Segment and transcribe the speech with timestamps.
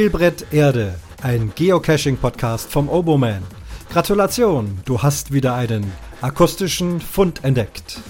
[0.00, 3.42] Spielbrett Erde, ein Geocaching-Podcast vom Oboman.
[3.90, 5.92] Gratulation, du hast wieder einen
[6.22, 8.00] akustischen Fund entdeckt.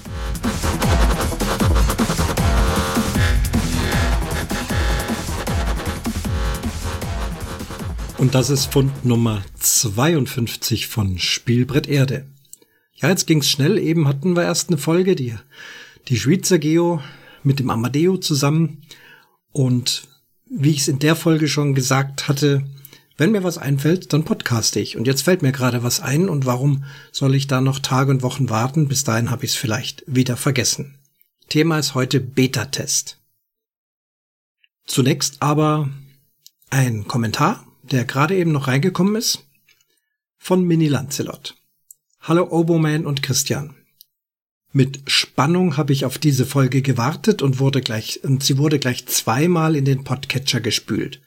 [8.18, 12.28] Und das ist Fund Nummer 52 von Spielbrett Erde.
[12.94, 13.78] Ja, jetzt ging's schnell.
[13.78, 15.34] Eben hatten wir erst eine Folge, die,
[16.06, 17.02] die Schweizer Geo
[17.42, 18.82] mit dem Amadeo zusammen.
[19.50, 20.08] Und
[20.50, 22.64] wie ich es in der Folge schon gesagt hatte,
[23.16, 24.96] wenn mir was einfällt, dann podcaste ich.
[24.96, 28.22] Und jetzt fällt mir gerade was ein und warum soll ich da noch Tage und
[28.22, 28.88] Wochen warten?
[28.88, 30.98] Bis dahin habe ich es vielleicht wieder vergessen.
[31.48, 33.18] Thema ist heute Beta-Test.
[34.86, 35.90] Zunächst aber
[36.70, 39.46] ein Kommentar, der gerade eben noch reingekommen ist,
[40.38, 41.54] von Mini Lancelot.
[42.20, 43.74] Hallo Oboman und Christian.
[44.72, 49.04] Mit Spannung habe ich auf diese Folge gewartet und wurde gleich, und sie wurde gleich
[49.06, 51.20] zweimal in den Podcatcher gespült.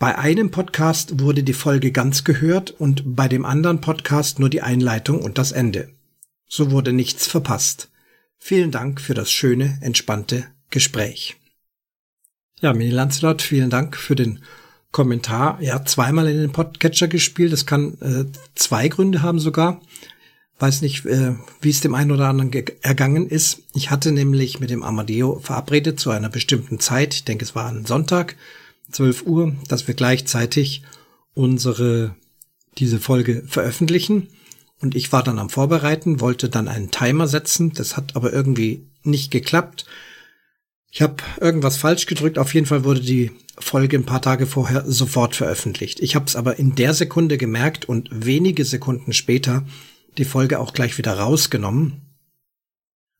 [0.00, 4.62] Bei einem Podcast wurde die Folge ganz gehört und bei dem anderen Podcast nur die
[4.62, 5.90] Einleitung und das Ende.
[6.48, 7.88] So wurde nichts verpasst.
[8.38, 11.36] Vielen Dank für das schöne, entspannte Gespräch.
[12.60, 14.40] Ja, Mini Lancelot, vielen Dank für den
[14.90, 15.60] Kommentar.
[15.60, 17.52] Ja, zweimal in den Podcatcher gespielt.
[17.52, 18.24] Das kann äh,
[18.56, 19.80] zwei Gründe haben sogar
[20.58, 23.62] weiß nicht, äh, wie es dem einen oder anderen ergangen ist.
[23.74, 27.68] Ich hatte nämlich mit dem Amadeo verabredet zu einer bestimmten Zeit, ich denke es war
[27.68, 28.36] ein Sonntag,
[28.90, 30.82] 12 Uhr, dass wir gleichzeitig
[31.34, 32.14] unsere,
[32.78, 34.28] diese Folge veröffentlichen.
[34.80, 38.86] Und ich war dann am Vorbereiten, wollte dann einen Timer setzen, das hat aber irgendwie
[39.02, 39.86] nicht geklappt.
[40.90, 44.84] Ich habe irgendwas falsch gedrückt, auf jeden Fall wurde die Folge ein paar Tage vorher
[44.86, 46.00] sofort veröffentlicht.
[46.00, 49.64] Ich habe es aber in der Sekunde gemerkt und wenige Sekunden später
[50.16, 52.02] die Folge auch gleich wieder rausgenommen.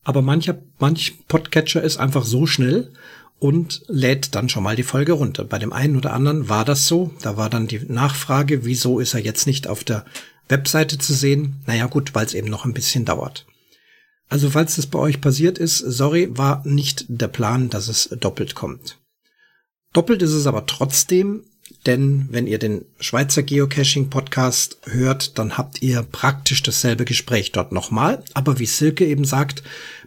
[0.04, 2.92] Aber mancher, manch Podcatcher ist einfach so schnell
[3.38, 5.44] und lädt dann schon mal die Folge runter.
[5.44, 7.12] Bei dem einen oder anderen war das so.
[7.22, 10.04] Da war dann die Nachfrage, wieso ist er jetzt nicht auf der
[10.48, 11.60] Webseite zu sehen?
[11.66, 13.46] Naja gut, weil es eben noch ein bisschen dauert.
[14.28, 18.54] Also falls das bei euch passiert ist, sorry, war nicht der Plan, dass es doppelt
[18.54, 18.98] kommt.
[19.92, 21.44] Doppelt ist es aber trotzdem,
[21.86, 27.72] denn wenn ihr den Schweizer Geocaching Podcast hört, dann habt ihr praktisch dasselbe Gespräch dort
[27.72, 29.62] nochmal, aber wie Silke eben sagt,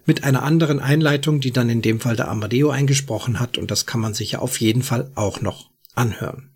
[0.05, 3.85] mit einer anderen Einleitung, die dann in dem Fall der Amadeo eingesprochen hat und das
[3.85, 6.49] kann man sich ja auf jeden Fall auch noch anhören.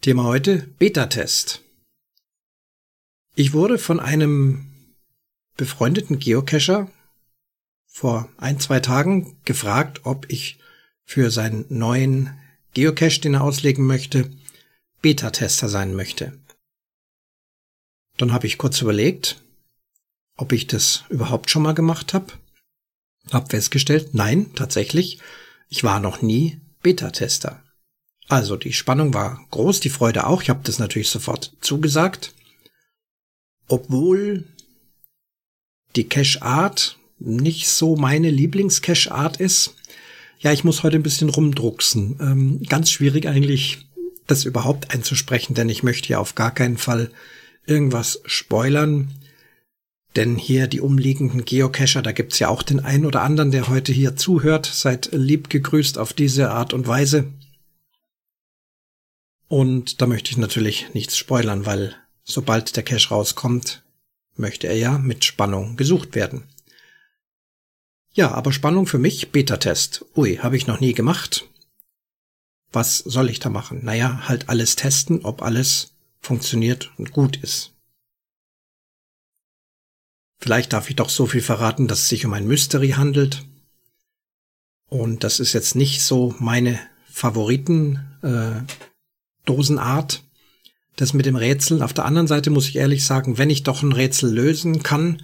[0.00, 1.62] Thema heute Beta-Test.
[3.34, 4.66] Ich wurde von einem
[5.56, 6.90] befreundeten Geocacher
[7.86, 10.58] vor ein, zwei Tagen gefragt, ob ich
[11.06, 12.36] für seinen neuen
[12.74, 14.30] Geocache, den er auslegen möchte,
[15.00, 16.38] Beta-Tester sein möchte.
[18.18, 19.40] Dann habe ich kurz überlegt,
[20.36, 22.32] ob ich das überhaupt schon mal gemacht habe.
[23.30, 25.20] Hab festgestellt, nein, tatsächlich,
[25.68, 27.62] ich war noch nie Beta-Tester.
[28.28, 30.42] Also die Spannung war groß, die Freude auch.
[30.42, 32.34] Ich habe das natürlich sofort zugesagt.
[33.68, 34.44] Obwohl
[35.94, 39.74] die Cache-Art nicht so meine Lieblings-Cache-Art ist,
[40.38, 42.18] ja, ich muss heute ein bisschen rumdrucksen.
[42.20, 43.86] Ähm, ganz schwierig eigentlich,
[44.26, 47.10] das überhaupt einzusprechen, denn ich möchte ja auf gar keinen Fall
[47.66, 49.12] irgendwas spoilern.
[50.16, 53.92] Denn hier die umliegenden Geocacher, da gibt's ja auch den einen oder anderen, der heute
[53.92, 54.66] hier zuhört.
[54.66, 57.32] Seid lieb gegrüßt auf diese Art und Weise.
[59.48, 63.84] Und da möchte ich natürlich nichts spoilern, weil sobald der Cache rauskommt,
[64.36, 66.44] möchte er ja mit Spannung gesucht werden.
[68.16, 70.06] Ja, aber Spannung für mich, Beta-Test.
[70.16, 71.46] Ui, habe ich noch nie gemacht.
[72.72, 73.84] Was soll ich da machen?
[73.84, 77.74] Naja, halt alles testen, ob alles funktioniert und gut ist.
[80.38, 83.44] Vielleicht darf ich doch so viel verraten, dass es sich um ein Mystery handelt.
[84.88, 86.80] Und das ist jetzt nicht so meine
[87.10, 88.62] Favoriten äh.
[90.96, 91.82] Das mit dem Rätseln.
[91.82, 95.22] Auf der anderen Seite muss ich ehrlich sagen, wenn ich doch ein Rätsel lösen kann,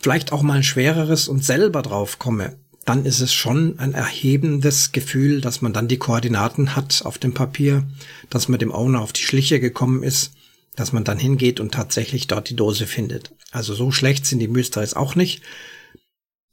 [0.00, 4.92] vielleicht auch mal ein schwereres und selber drauf komme, dann ist es schon ein erhebendes
[4.92, 7.86] Gefühl, dass man dann die Koordinaten hat auf dem Papier,
[8.30, 10.32] dass man dem Owner auf die Schliche gekommen ist,
[10.74, 13.32] dass man dann hingeht und tatsächlich dort die Dose findet.
[13.50, 15.42] Also so schlecht sind die Mysteries auch nicht.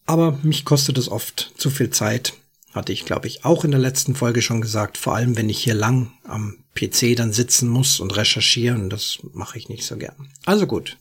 [0.06, 2.34] Aber mich kostet es oft zu viel Zeit.
[2.74, 4.98] Hatte ich, glaube ich, auch in der letzten Folge schon gesagt.
[4.98, 8.90] Vor allem, wenn ich hier lang am PC dann sitzen muss und recherchieren.
[8.90, 10.30] Das mache ich nicht so gern.
[10.46, 10.98] Also gut.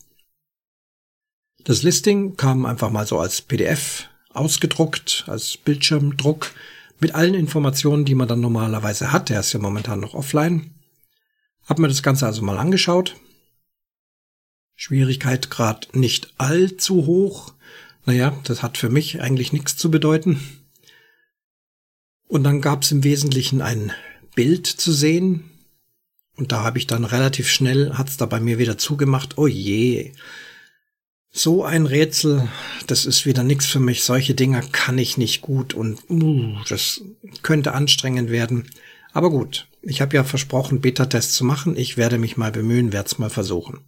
[1.65, 6.51] Das Listing kam einfach mal so als PDF ausgedruckt, als Bildschirmdruck
[6.99, 9.29] mit allen Informationen, die man dann normalerweise hat.
[9.29, 10.75] Der ist ja momentan noch offline.
[11.65, 13.15] Hab mir das Ganze also mal angeschaut.
[14.75, 17.55] Schwierigkeitsgrad nicht allzu hoch.
[18.05, 20.39] Naja, das hat für mich eigentlich nichts zu bedeuten.
[22.27, 23.91] Und dann gab es im Wesentlichen ein
[24.35, 25.49] Bild zu sehen.
[26.35, 30.11] Und da habe ich dann relativ schnell, hat's da bei mir wieder zugemacht, oh je,
[31.35, 32.47] so ein Rätsel,
[32.87, 34.05] das ist wieder nichts für mich.
[34.05, 37.01] Solche Dinger kann ich nicht gut und uh, das
[37.41, 38.69] könnte anstrengend werden.
[39.11, 41.75] Aber gut, ich habe ja versprochen, Beta-Tests zu machen.
[41.75, 43.81] Ich werde mich mal bemühen, werde es mal versuchen.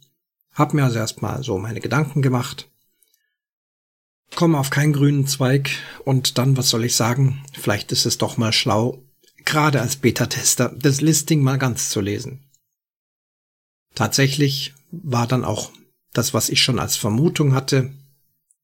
[0.53, 2.69] Hab mir also erstmal so meine Gedanken gemacht.
[4.35, 5.69] Komme auf keinen grünen Zweig
[6.03, 7.45] und dann, was soll ich sagen?
[7.53, 9.05] Vielleicht ist es doch mal schlau,
[9.45, 12.44] gerade als Beta-Tester, das Listing mal ganz zu lesen.
[13.95, 15.71] Tatsächlich war dann auch
[16.17, 17.91] das, was ich schon als Vermutung hatte,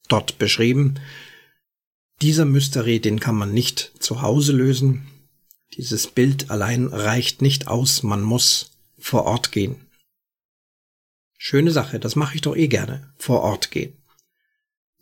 [0.08, 1.00] dort beschrieben.
[2.22, 5.08] Dieser Mystery, den kann man nicht zu Hause lösen.
[5.76, 9.76] Dieses Bild allein reicht nicht aus, man muss vor Ort gehen.
[11.38, 13.98] Schöne Sache, das mache ich doch eh gerne, vor Ort gehen.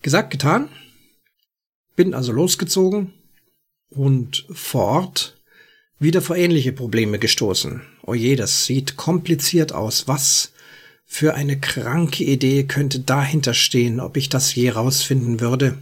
[0.01, 0.69] Gesagt, getan.
[1.95, 3.13] Bin also losgezogen
[3.89, 5.37] und vor Ort
[5.99, 7.81] wieder vor ähnliche Probleme gestoßen.
[8.01, 10.07] Oje, das sieht kompliziert aus.
[10.07, 10.51] Was
[11.11, 15.77] für eine kranke Idee könnte dahinter stehen, ob ich das je rausfinden würde?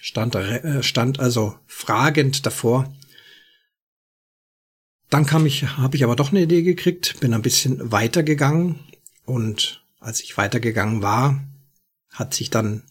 [0.00, 2.92] Stand, äh, stand also fragend davor
[5.10, 8.78] dann kam ich, habe ich aber doch eine Idee gekriegt, bin ein bisschen weitergegangen
[9.24, 11.42] und als ich weitergegangen war,
[12.10, 12.82] hat sich dann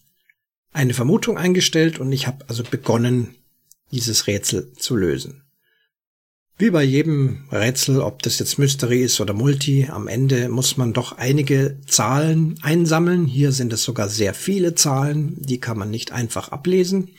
[0.72, 3.36] eine Vermutung eingestellt und ich habe also begonnen,
[3.92, 5.44] dieses Rätsel zu lösen.
[6.60, 10.92] Wie bei jedem Rätsel, ob das jetzt Mystery ist oder Multi, am Ende muss man
[10.92, 13.26] doch einige Zahlen einsammeln.
[13.26, 17.12] Hier sind es sogar sehr viele Zahlen, die kann man nicht einfach ablesen.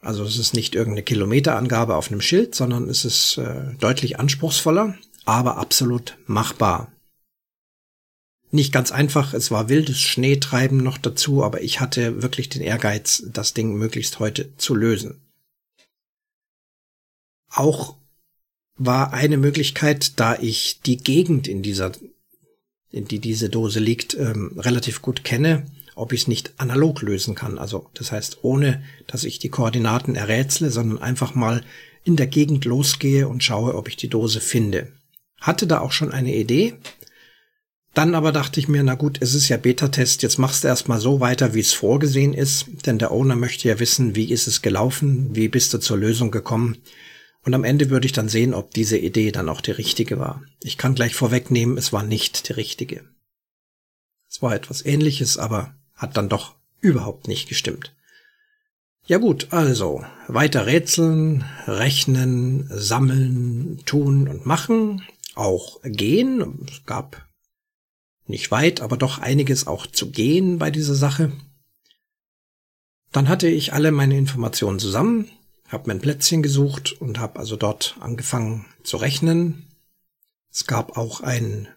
[0.00, 4.96] Also es ist nicht irgendeine Kilometerangabe auf einem Schild, sondern es ist äh, deutlich anspruchsvoller,
[5.26, 6.90] aber absolut machbar.
[8.50, 13.24] Nicht ganz einfach, es war wildes Schneetreiben noch dazu, aber ich hatte wirklich den Ehrgeiz,
[13.26, 15.20] das Ding möglichst heute zu lösen.
[17.50, 17.97] Auch
[18.78, 21.92] war eine Möglichkeit, da ich die Gegend in dieser,
[22.90, 27.34] in die diese Dose liegt, ähm, relativ gut kenne, ob ich es nicht analog lösen
[27.34, 27.58] kann.
[27.58, 31.62] Also das heißt, ohne dass ich die Koordinaten errätsle, sondern einfach mal
[32.04, 34.92] in der Gegend losgehe und schaue, ob ich die Dose finde.
[35.40, 36.74] Hatte da auch schon eine Idee.
[37.94, 41.00] Dann aber dachte ich mir, na gut, es ist ja Beta-Test, jetzt machst du erstmal
[41.00, 44.62] so weiter, wie es vorgesehen ist, denn der Owner möchte ja wissen, wie ist es
[44.62, 46.78] gelaufen, wie bist du zur Lösung gekommen.
[47.48, 50.42] Und am Ende würde ich dann sehen, ob diese Idee dann auch die richtige war.
[50.62, 53.08] Ich kann gleich vorwegnehmen, es war nicht die richtige.
[54.28, 57.96] Es war etwas ähnliches, aber hat dann doch überhaupt nicht gestimmt.
[59.06, 65.02] Ja gut, also weiter rätseln, rechnen, sammeln, tun und machen,
[65.34, 66.66] auch gehen.
[66.70, 67.26] Es gab
[68.26, 71.32] nicht weit, aber doch einiges auch zu gehen bei dieser Sache.
[73.10, 75.30] Dann hatte ich alle meine Informationen zusammen,
[75.68, 79.66] habe mein Plätzchen gesucht und habe also dort angefangen zu rechnen.
[80.50, 81.68] Es gab auch einen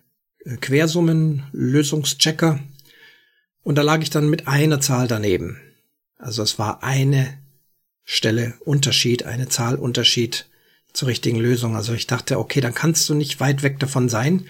[0.59, 2.59] Quersummenlösungschecker,
[3.63, 5.61] und da lag ich dann mit einer Zahl daneben.
[6.17, 7.37] Also es war eine
[8.03, 10.47] Stelle Unterschied, eine Zahlunterschied
[10.93, 11.75] zur richtigen Lösung.
[11.75, 14.47] Also ich dachte, okay, dann kannst du nicht weit weg davon sein.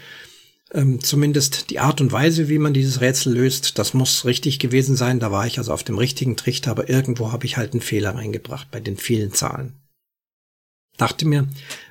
[0.74, 4.96] Ähm, zumindest die Art und Weise, wie man dieses Rätsel löst, das muss richtig gewesen
[4.96, 5.20] sein.
[5.20, 8.16] Da war ich also auf dem richtigen Trichter, aber irgendwo habe ich halt einen Fehler
[8.16, 9.74] reingebracht bei den vielen Zahlen.
[10.98, 11.48] Dachte mir,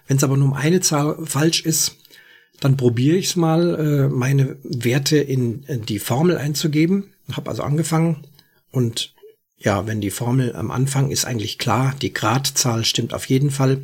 [0.07, 1.97] wenn es aber nur um eine Zahl falsch ist,
[2.61, 7.13] dann probiere ich es mal, äh, meine Werte in, in die Formel einzugeben.
[7.33, 8.27] Habe also angefangen
[8.71, 9.15] und
[9.59, 13.83] ja, wenn die Formel am Anfang ist eigentlich klar, die Gradzahl stimmt auf jeden Fall.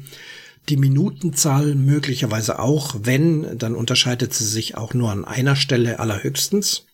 [0.69, 6.87] Die Minutenzahl möglicherweise auch, wenn, dann unterscheidet sie sich auch nur an einer Stelle allerhöchstens.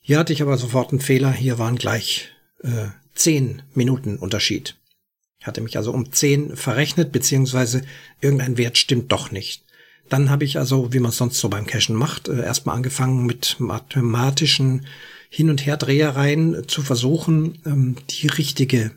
[0.00, 2.30] Hier hatte ich aber sofort einen Fehler, hier waren gleich
[2.64, 4.76] äh, zehn Minuten Unterschied.
[5.38, 7.82] Ich hatte mich also um zehn verrechnet, beziehungsweise
[8.20, 9.64] irgendein Wert stimmt doch nicht.
[10.08, 13.56] Dann habe ich also, wie man sonst so beim Cashen macht, äh, erstmal angefangen mit
[13.60, 14.86] mathematischen
[15.30, 18.90] Hin- und Herdrehereien zu versuchen, ähm, die richtige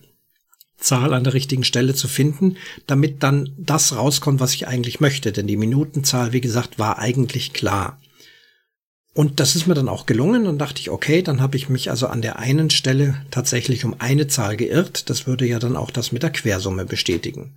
[0.77, 5.31] Zahl an der richtigen Stelle zu finden, damit dann das rauskommt, was ich eigentlich möchte.
[5.31, 7.99] Denn die Minutenzahl, wie gesagt, war eigentlich klar.
[9.13, 11.89] Und das ist mir dann auch gelungen und dachte ich, okay, dann habe ich mich
[11.89, 15.09] also an der einen Stelle tatsächlich um eine Zahl geirrt.
[15.09, 17.55] Das würde ja dann auch das mit der Quersumme bestätigen.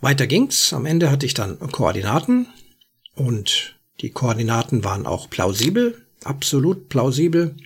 [0.00, 0.72] Weiter ging's.
[0.72, 2.48] Am Ende hatte ich dann Koordinaten
[3.14, 7.56] und die Koordinaten waren auch plausibel, absolut plausibel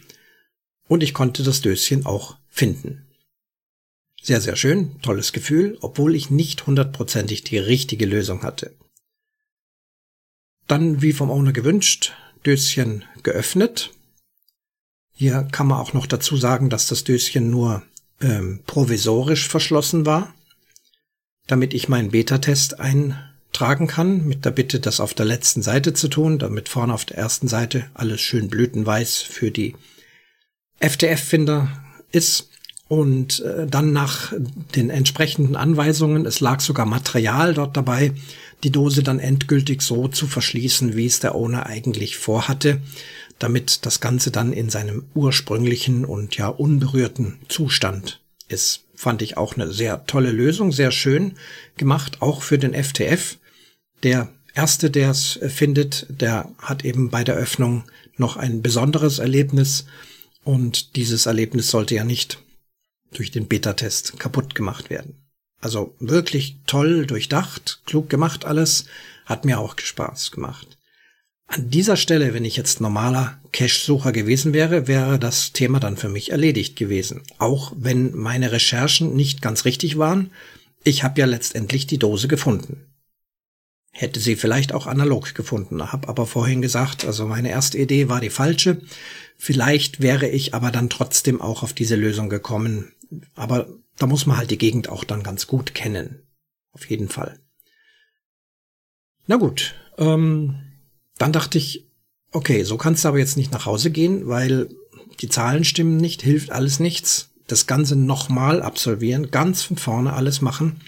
[0.88, 3.06] und ich konnte das Döschen auch finden.
[4.22, 8.72] Sehr, sehr schön, tolles Gefühl, obwohl ich nicht hundertprozentig die richtige Lösung hatte.
[10.68, 12.12] Dann, wie vom Owner gewünscht,
[12.46, 13.90] Döschen geöffnet.
[15.12, 17.82] Hier kann man auch noch dazu sagen, dass das Döschen nur
[18.20, 20.32] ähm, provisorisch verschlossen war.
[21.46, 26.08] damit ich meinen Beta-Test eintragen kann, mit der Bitte, das auf der letzten Seite zu
[26.08, 29.74] tun, damit vorne auf der ersten Seite alles schön blütenweiß für die
[30.80, 32.48] FTF-Finder ist.
[32.92, 34.34] Und äh, dann nach
[34.74, 38.12] den entsprechenden Anweisungen, es lag sogar Material dort dabei,
[38.64, 42.82] die Dose dann endgültig so zu verschließen, wie es der Owner eigentlich vorhatte,
[43.38, 48.84] damit das Ganze dann in seinem ursprünglichen und ja unberührten Zustand ist.
[48.94, 51.36] Fand ich auch eine sehr tolle Lösung, sehr schön
[51.78, 53.38] gemacht, auch für den FTF.
[54.02, 57.84] Der erste, der es findet, der hat eben bei der Öffnung
[58.18, 59.86] noch ein besonderes Erlebnis
[60.44, 62.38] und dieses Erlebnis sollte ja nicht
[63.12, 65.22] durch den Beta-Test kaputt gemacht werden.
[65.60, 68.86] Also wirklich toll durchdacht, klug gemacht alles,
[69.26, 70.78] hat mir auch Spaß gemacht.
[71.46, 76.08] An dieser Stelle, wenn ich jetzt normaler Cache-Sucher gewesen wäre, wäre das Thema dann für
[76.08, 77.22] mich erledigt gewesen.
[77.38, 80.30] Auch wenn meine Recherchen nicht ganz richtig waren,
[80.82, 82.86] ich habe ja letztendlich die Dose gefunden.
[83.92, 88.20] Hätte sie vielleicht auch analog gefunden, habe aber vorhin gesagt, also meine erste Idee war
[88.20, 88.80] die falsche.
[89.36, 92.92] Vielleicht wäre ich aber dann trotzdem auch auf diese Lösung gekommen,
[93.34, 96.22] aber da muss man halt die Gegend auch dann ganz gut kennen.
[96.72, 97.38] Auf jeden Fall.
[99.26, 100.56] Na gut, ähm,
[101.18, 101.88] dann dachte ich,
[102.32, 104.68] okay, so kannst du aber jetzt nicht nach Hause gehen, weil
[105.20, 107.30] die Zahlen stimmen nicht, hilft alles nichts.
[107.46, 110.80] Das Ganze nochmal absolvieren, ganz von vorne alles machen,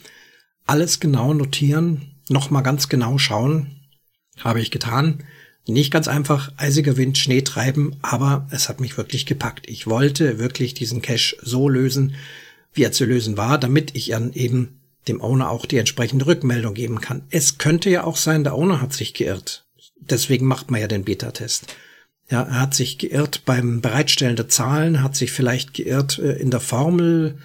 [0.66, 3.80] alles genau notieren, nochmal ganz genau schauen,
[4.38, 5.24] habe ich getan.
[5.66, 9.68] Nicht ganz einfach, eisiger Wind, Schnee treiben, aber es hat mich wirklich gepackt.
[9.68, 12.14] Ich wollte wirklich diesen Cache so lösen,
[12.74, 16.74] wie er zu lösen war, damit ich dann eben dem Owner auch die entsprechende Rückmeldung
[16.74, 17.22] geben kann.
[17.30, 19.64] Es könnte ja auch sein, der Owner hat sich geirrt.
[20.00, 21.74] Deswegen macht man ja den Beta-Test.
[22.30, 26.50] Ja, er hat sich geirrt beim Bereitstellen der Zahlen, hat sich vielleicht geirrt äh, in
[26.50, 27.38] der Formel,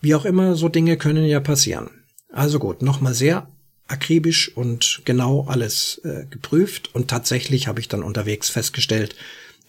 [0.00, 1.90] wie auch immer, so Dinge können ja passieren.
[2.30, 3.48] Also gut, nochmal sehr
[3.88, 9.14] akribisch und genau alles äh, geprüft und tatsächlich habe ich dann unterwegs festgestellt,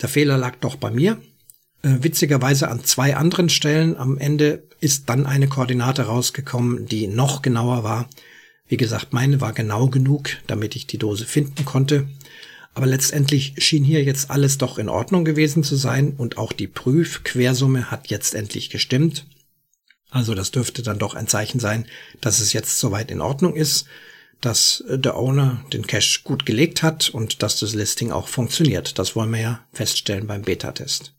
[0.02, 1.22] der Fehler lag doch bei mir.
[1.82, 7.42] Äh, witzigerweise an zwei anderen Stellen am Ende ist dann eine Koordinate rausgekommen, die noch
[7.42, 8.10] genauer war.
[8.68, 12.08] Wie gesagt, meine war genau genug, damit ich die Dose finden konnte.
[12.74, 16.68] Aber letztendlich schien hier jetzt alles doch in Ordnung gewesen zu sein und auch die
[16.68, 19.26] Prüfquersumme hat jetzt endlich gestimmt.
[20.10, 21.86] Also das dürfte dann doch ein Zeichen sein,
[22.22, 23.86] dass es jetzt soweit in Ordnung ist,
[24.42, 29.00] dass der Owner den Cache gut gelegt hat und dass das Listing auch funktioniert.
[29.00, 31.14] Das wollen wir ja feststellen beim Beta-Test.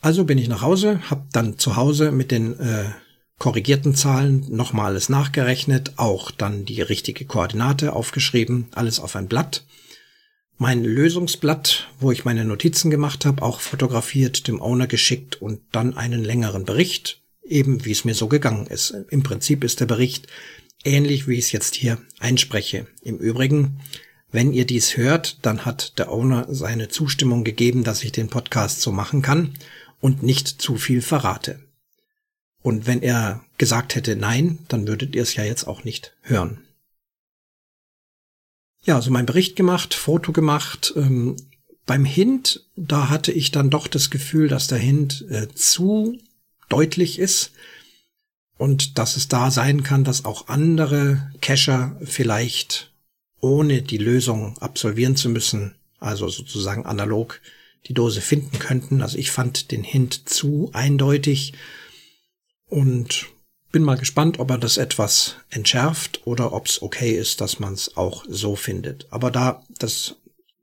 [0.00, 2.90] Also bin ich nach Hause, habe dann zu Hause mit den äh,
[3.38, 9.64] korrigierten Zahlen nochmal alles nachgerechnet, auch dann die richtige Koordinate aufgeschrieben, alles auf ein Blatt
[10.58, 15.96] mein Lösungsblatt, wo ich meine Notizen gemacht habe, auch fotografiert, dem Owner geschickt und dann
[15.96, 18.94] einen längeren Bericht, eben wie es mir so gegangen ist.
[19.10, 20.28] Im Prinzip ist der Bericht
[20.84, 22.86] ähnlich, wie ich es jetzt hier einspreche.
[23.02, 23.80] Im Übrigen,
[24.30, 28.80] wenn ihr dies hört, dann hat der Owner seine Zustimmung gegeben, dass ich den Podcast
[28.80, 29.54] so machen kann
[30.00, 31.60] und nicht zu viel verrate.
[32.62, 36.65] Und wenn er gesagt hätte nein, dann würdet ihr es ja jetzt auch nicht hören
[38.86, 40.94] ja, also mein Bericht gemacht, Foto gemacht.
[40.96, 41.36] Ähm,
[41.84, 46.18] beim Hint, da hatte ich dann doch das Gefühl, dass der Hint äh, zu
[46.68, 47.52] deutlich ist
[48.58, 52.92] und dass es da sein kann, dass auch andere Cacher vielleicht
[53.40, 57.40] ohne die Lösung absolvieren zu müssen, also sozusagen analog
[57.86, 59.02] die Dose finden könnten.
[59.02, 61.52] Also ich fand den Hint zu eindeutig
[62.68, 63.26] und
[63.76, 67.74] bin mal gespannt, ob er das etwas entschärft oder ob es okay ist, dass man
[67.74, 69.06] es auch so findet.
[69.10, 70.14] Aber da das,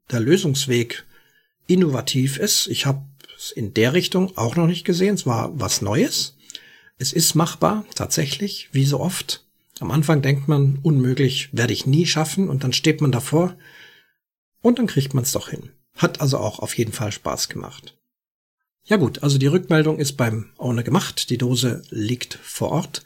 [0.10, 1.06] der Lösungsweg
[1.68, 3.04] innovativ ist, ich habe
[3.38, 6.38] es in der Richtung auch noch nicht gesehen, es war was Neues.
[6.98, 9.46] Es ist machbar, tatsächlich, wie so oft.
[9.80, 13.56] Am Anfang denkt man, unmöglich, werde ich nie schaffen und dann steht man davor
[14.64, 15.70] und dann kriegt man es doch hin.
[15.98, 17.96] Hat also auch auf jeden Fall Spaß gemacht.
[18.86, 21.30] Ja gut, also die Rückmeldung ist beim Owner gemacht.
[21.30, 23.04] Die Dose liegt vor Ort.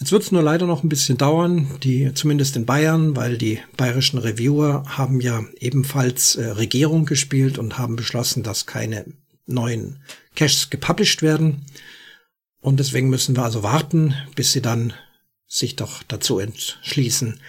[0.00, 3.60] Jetzt wird es nur leider noch ein bisschen dauern, die zumindest in Bayern, weil die
[3.76, 9.06] bayerischen Reviewer haben ja ebenfalls äh, Regierung gespielt und haben beschlossen, dass keine
[9.46, 10.00] neuen
[10.36, 11.64] Caches gepublished werden.
[12.60, 14.92] Und deswegen müssen wir also warten, bis sie dann
[15.46, 17.40] sich doch dazu entschließen,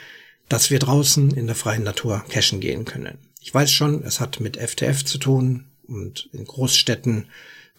[0.48, 3.18] dass wir draußen in der freien Natur cachen gehen können.
[3.42, 7.26] Ich weiß schon, es hat mit FTF zu tun, und in Großstädten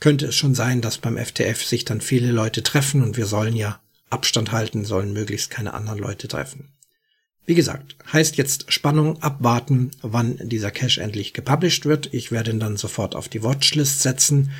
[0.00, 3.55] könnte es schon sein, dass beim FTF sich dann viele Leute treffen und wir sollen
[3.55, 6.69] ja Abstand halten, sollen möglichst keine anderen Leute treffen.
[7.47, 12.12] Wie gesagt, heißt jetzt Spannung abwarten, wann dieser Cache endlich gepublished wird.
[12.12, 14.50] Ich werde ihn dann sofort auf die Watchlist setzen,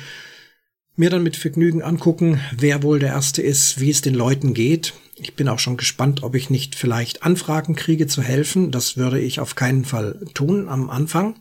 [0.95, 4.93] mir dann mit Vergnügen angucken, wer wohl der Erste ist, wie es den Leuten geht.
[5.15, 8.71] Ich bin auch schon gespannt, ob ich nicht vielleicht Anfragen kriege zu helfen.
[8.71, 11.35] Das würde ich auf keinen Fall tun am Anfang.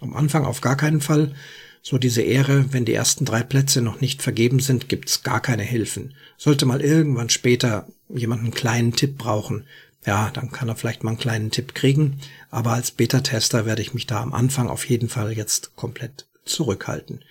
[0.00, 1.34] Am Anfang auf gar keinen Fall.
[1.82, 5.62] So diese Ehre, wenn die ersten drei Plätze noch nicht vergeben sind, gibt's gar keine
[5.62, 6.14] Hilfen.
[6.36, 9.64] Sollte mal irgendwann später jemand einen kleinen Tipp brauchen,
[10.06, 12.20] ja, dann kann er vielleicht mal einen kleinen Tipp kriegen.
[12.50, 17.24] Aber als Beta-Tester werde ich mich da am Anfang auf jeden Fall jetzt komplett zurückhalten.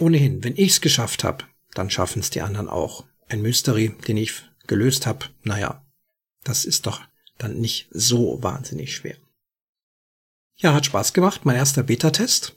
[0.00, 3.04] Ohnehin, wenn ich's geschafft habe, dann schaffen's die anderen auch.
[3.28, 5.84] Ein Mystery, den ich gelöst habe, naja,
[6.42, 7.02] das ist doch
[7.38, 9.16] dann nicht so wahnsinnig schwer.
[10.56, 12.54] Ja, hat Spaß gemacht, mein erster Beta-Test.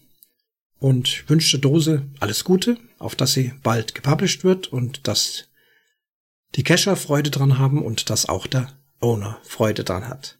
[0.79, 5.45] Und wünsche Dose alles Gute, auf dass sie bald gepublished wird und dass
[6.55, 10.37] die Cacher Freude dran haben und dass auch der Owner Freude dran hat.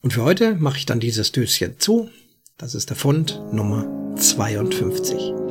[0.00, 2.10] Und für heute mache ich dann dieses Döschen zu.
[2.56, 5.49] Das ist der Fund Nummer 52.